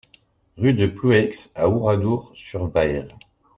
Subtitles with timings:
[0.57, 3.15] Rue de Pouloueix à Oradour-sur-Vayres